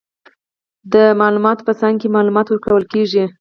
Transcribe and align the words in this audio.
د 0.93 0.95
معلوماتو 1.19 1.65
په 1.67 1.73
څانګه 1.79 1.99
کې، 2.01 2.13
معلومات 2.15 2.45
ورکول 2.49 2.83
کیږي. 2.93 3.23